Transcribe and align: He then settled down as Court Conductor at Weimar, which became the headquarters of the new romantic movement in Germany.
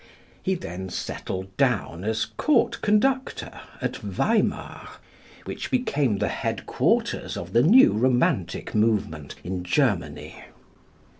He 0.41 0.55
then 0.55 0.89
settled 0.89 1.55
down 1.57 2.03
as 2.03 2.25
Court 2.25 2.81
Conductor 2.81 3.61
at 3.83 3.97
Weimar, 3.97 4.89
which 5.43 5.69
became 5.69 6.17
the 6.17 6.27
headquarters 6.27 7.37
of 7.37 7.53
the 7.53 7.61
new 7.61 7.91
romantic 7.93 8.73
movement 8.73 9.35
in 9.43 9.63
Germany. 9.63 10.45